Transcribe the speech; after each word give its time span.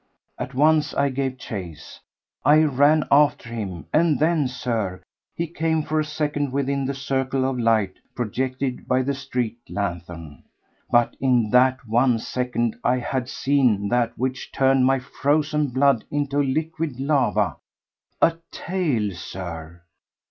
At 0.39 0.55
once 0.55 0.95
I 0.95 1.09
gave 1.09 1.37
chase. 1.37 1.99
I 2.43 2.63
ran 2.63 3.03
after 3.11 3.49
him—and 3.49 4.17
then, 4.17 4.47
Sir, 4.47 5.03
he 5.35 5.45
came 5.45 5.83
for 5.83 5.99
a 5.99 6.03
second 6.03 6.51
within 6.51 6.85
the 6.85 6.95
circle 6.95 7.47
of 7.47 7.59
light 7.59 7.97
projected 8.15 8.87
by 8.87 9.01
a 9.01 9.13
street 9.13 9.59
lanthorn. 9.69 10.41
But 10.89 11.15
in 11.19 11.51
that 11.51 11.87
one 11.87 12.17
second 12.17 12.77
I 12.83 12.97
had 12.97 13.29
seen 13.29 13.89
that 13.89 14.17
which 14.17 14.51
turned 14.51 14.87
my 14.87 14.97
frozen 14.97 15.67
blood 15.67 16.03
into 16.09 16.39
liquid 16.41 16.99
lava—a 16.99 18.37
tail, 18.51 19.13
Sir! 19.13 19.83